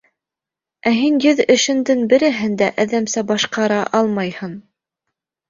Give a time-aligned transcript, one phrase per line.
[0.91, 4.59] Ә һин йөҙ эшеңдең береһен дә әҙәмсә башҡара алмайһың!